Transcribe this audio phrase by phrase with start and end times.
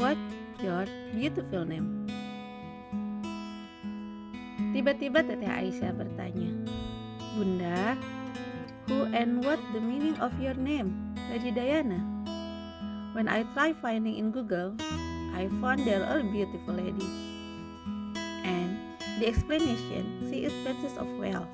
[0.00, 0.16] What
[0.64, 2.08] your beautiful name?
[4.72, 6.48] Tiba-tiba Teteh Aisyah bertanya,
[7.36, 8.00] Bunda,
[8.88, 12.00] who and what the meaning of your name, Lady Diana?
[13.12, 14.72] When I try finding in Google,
[15.36, 17.04] I found there are beautiful lady.
[18.40, 18.80] And
[19.20, 21.44] the explanation, she is Princess of Wales,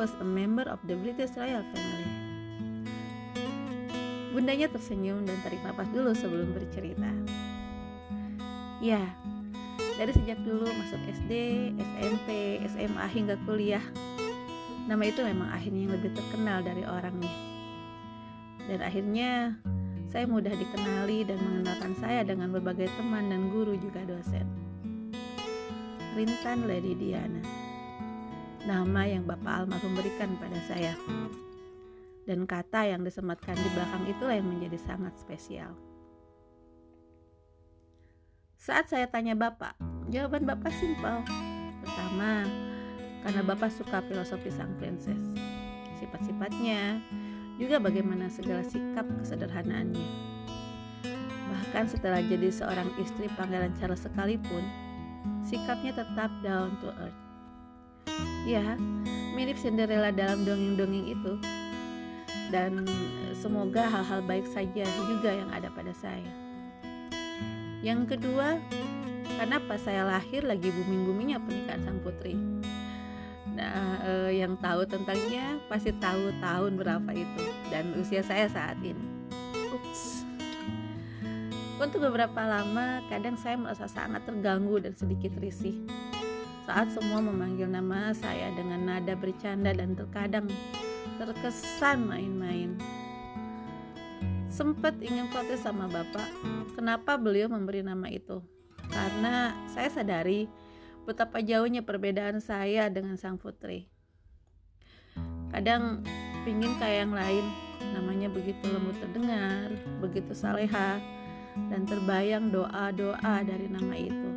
[0.00, 2.08] was a member of the British royal family.
[4.32, 7.12] Bundanya tersenyum dan tarik nafas dulu sebelum bercerita.
[8.82, 9.14] Ya,
[9.94, 11.30] dari sejak dulu masuk SD,
[11.78, 13.84] SMP, SMA hingga kuliah,
[14.90, 17.30] nama itu memang akhirnya yang lebih terkenal dari orangnya.
[18.66, 19.54] Dan akhirnya
[20.10, 24.50] saya mudah dikenali dan mengenalkan saya dengan berbagai teman dan guru juga dosen.
[26.18, 27.38] Rintan Lady Diana,
[28.66, 30.98] nama yang Bapak almarhum berikan pada saya.
[32.26, 35.91] Dan kata yang disematkan di belakang itulah yang menjadi sangat spesial.
[38.62, 39.74] Saat saya tanya Bapak,
[40.06, 41.26] jawaban Bapak simpel.
[41.82, 42.46] Pertama,
[43.26, 45.18] karena Bapak suka filosofi sang princess.
[45.98, 47.02] Sifat-sifatnya,
[47.58, 50.06] juga bagaimana segala sikap kesederhanaannya.
[51.50, 54.62] Bahkan setelah jadi seorang istri Pangeran Charles sekalipun,
[55.42, 57.18] sikapnya tetap down to earth.
[58.46, 58.78] Ya,
[59.34, 61.34] mirip Cinderella dalam dongeng-dongeng itu.
[62.54, 62.86] Dan
[63.34, 66.51] semoga hal-hal baik saja juga yang ada pada saya.
[67.82, 68.62] Yang kedua,
[69.42, 72.38] karena pas saya lahir lagi booming-boomingnya pernikahan sang putri.
[73.52, 79.02] Nah, eh, yang tahu tentangnya pasti tahu tahun berapa itu dan usia saya saat ini.
[79.74, 80.22] Ups.
[81.82, 85.82] Untuk beberapa lama, kadang saya merasa sangat terganggu dan sedikit risih
[86.62, 90.46] saat semua memanggil nama saya dengan nada bercanda dan terkadang
[91.18, 92.78] terkesan main-main.
[94.52, 96.28] Sempat ingin protes sama bapak,
[96.76, 98.44] kenapa beliau memberi nama itu.
[98.92, 100.44] Karena saya sadari
[101.08, 103.88] betapa jauhnya perbedaan saya dengan sang putri.
[105.48, 106.04] Kadang
[106.44, 107.44] pingin kayak yang lain,
[107.96, 109.72] namanya begitu lembut terdengar,
[110.04, 111.00] begitu saleha,
[111.72, 114.30] dan terbayang doa-doa dari nama itu.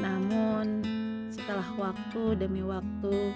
[0.00, 0.80] Namun,
[1.28, 3.32] setelah waktu demi waktu,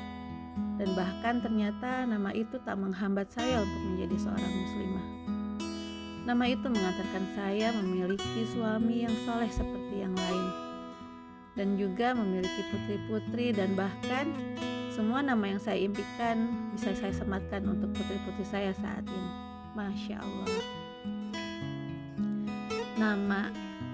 [0.78, 5.06] dan bahkan ternyata nama itu tak menghambat saya untuk menjadi seorang muslimah.
[6.28, 10.48] Nama itu mengantarkan saya memiliki suami yang soleh seperti yang lain,
[11.58, 14.30] dan juga memiliki putri-putri dan bahkan
[14.94, 19.30] semua nama yang saya impikan bisa saya sematkan untuk putri-putri saya saat ini.
[19.74, 20.46] Masya Allah.
[22.98, 23.40] Nama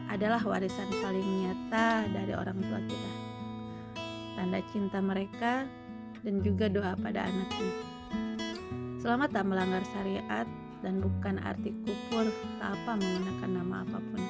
[0.08, 3.12] adalah warisan paling nyata dari orang tua kita.
[4.32, 5.68] Tanda cinta mereka
[6.24, 7.72] dan juga doa pada anaknya.
[8.98, 10.48] Selama tak melanggar syariat
[10.80, 14.22] dan bukan arti kupur tak apa menggunakan nama apa pun.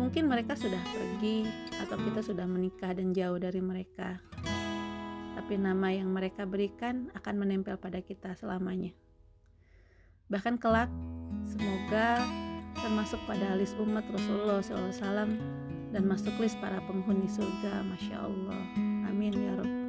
[0.00, 1.44] Mungkin mereka sudah pergi
[1.76, 4.16] atau kita sudah menikah dan jauh dari mereka.
[5.36, 8.96] Tapi nama yang mereka berikan akan menempel pada kita selamanya.
[10.32, 10.88] Bahkan kelak,
[11.44, 12.24] semoga
[12.80, 15.28] termasuk pada list umat Rasulullah SAW
[15.90, 17.84] dan masuk list para penghuni surga.
[17.84, 18.62] Masya Allah.
[19.04, 19.79] Amin ya Rabb.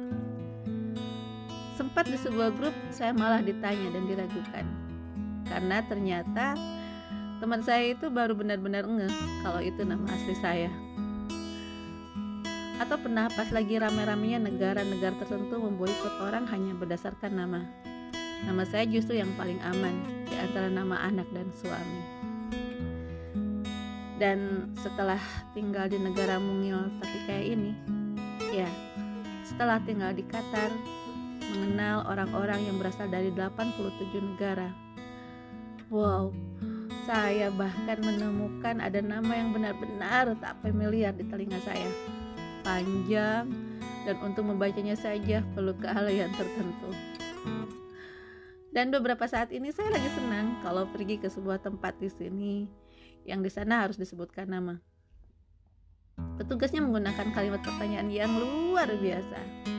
[1.72, 4.64] Sempat di sebuah grup saya malah ditanya dan diragukan.
[5.48, 6.52] Karena ternyata
[7.40, 10.70] teman saya itu baru benar-benar ngeh kalau itu nama asli saya.
[12.76, 17.60] Atau pernah pas lagi rame-ramenya negara-negara tertentu memboikot orang hanya berdasarkan nama.
[18.42, 22.00] Nama saya justru yang paling aman di antara nama anak dan suami.
[24.18, 25.18] Dan setelah
[25.54, 27.72] tinggal di negara mungil tapi kayak ini,
[28.50, 28.70] ya,
[29.46, 30.70] setelah tinggal di Qatar,
[31.50, 34.70] mengenal orang-orang yang berasal dari 87 negara.
[35.92, 36.32] Wow,
[37.04, 41.90] saya bahkan menemukan ada nama yang benar-benar tak familiar di telinga saya.
[42.62, 43.50] Panjang
[44.06, 46.90] dan untuk membacanya saja perlu keahlian tertentu.
[48.72, 52.54] Dan beberapa saat ini saya lagi senang kalau pergi ke sebuah tempat di sini
[53.28, 54.80] yang di sana harus disebutkan nama.
[56.40, 59.71] Petugasnya menggunakan kalimat pertanyaan yang luar biasa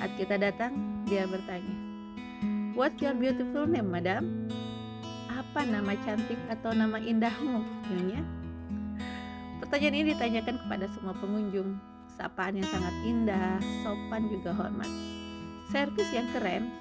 [0.00, 0.72] saat kita datang,
[1.04, 1.76] dia bertanya,
[2.72, 4.48] What's your beautiful name, madam?
[5.28, 7.60] Apa nama cantik atau nama indahmu,
[7.92, 8.24] Nyonya?
[9.60, 11.76] Pertanyaan ini ditanyakan kepada semua pengunjung.
[12.16, 14.88] Sapaan yang sangat indah, sopan juga hormat.
[15.68, 16.72] Servis yang keren,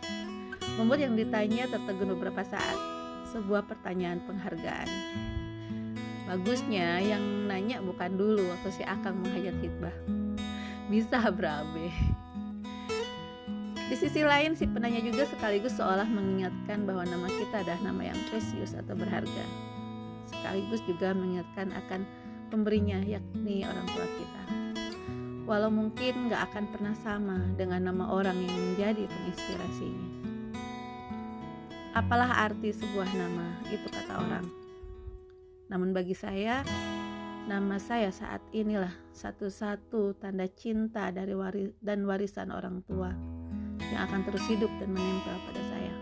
[0.80, 2.80] membuat yang ditanya tertegun beberapa saat.
[3.36, 4.88] Sebuah pertanyaan penghargaan.
[6.24, 9.96] Bagusnya yang nanya bukan dulu waktu si Akang menghajat hitbah.
[10.88, 11.92] Bisa berabe.
[13.90, 18.20] Di sisi lain, si penanya juga sekaligus seolah mengingatkan bahwa nama kita adalah nama yang
[18.30, 19.46] precious atau berharga.
[20.30, 22.06] Sekaligus juga mengingatkan akan
[22.54, 24.44] pemberinya, yakni orang tua kita.
[25.50, 30.08] Walau mungkin gak akan pernah sama dengan nama orang yang menjadi penginspirasinya.
[31.98, 34.46] Apalah arti sebuah nama, itu kata orang.
[35.74, 36.62] Namun bagi saya,
[37.50, 43.40] nama saya saat inilah satu-satu tanda cinta dari waris dan warisan orang tua
[43.90, 45.94] yang akan terus hidup dan menempel pada saya.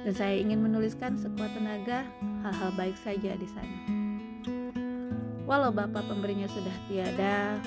[0.00, 2.08] Dan saya ingin menuliskan sekuat tenaga
[2.40, 3.78] hal-hal baik saja di sana.
[5.44, 7.58] Walau Bapak pemberinya sudah tiada,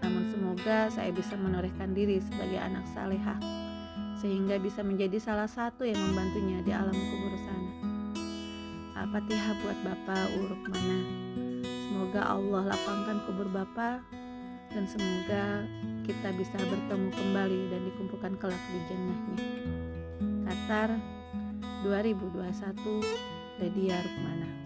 [0.00, 3.38] namun semoga saya bisa menorehkan diri sebagai anak salehah,
[4.18, 7.72] sehingga bisa menjadi salah satu yang membantunya di alam kubur sana.
[8.96, 10.98] Al-Fatihah buat Bapak uruk mana.
[11.86, 14.00] Semoga Allah lapangkan kubur Bapak
[14.72, 15.62] dan semoga
[16.06, 19.38] kita bisa bertemu kembali dan dikumpulkan kelak di jannahnya.
[20.46, 20.90] Qatar
[21.82, 24.65] 2021 Ledia Rukmana